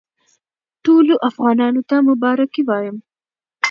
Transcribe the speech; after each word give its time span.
ټولو 0.83 1.13
افغانانو 1.29 1.81
ته 1.89 1.95
مبارکي 2.09 2.61
وایم. 2.65 2.97